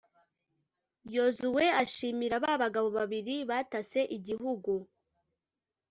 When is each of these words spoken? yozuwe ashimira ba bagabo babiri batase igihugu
yozuwe 1.15 1.65
ashimira 1.83 2.35
ba 2.43 2.53
bagabo 2.61 2.87
babiri 2.97 3.35
batase 3.49 4.01
igihugu 4.17 4.73